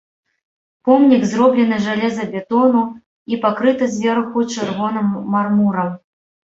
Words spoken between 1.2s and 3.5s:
зроблены жалезабетону і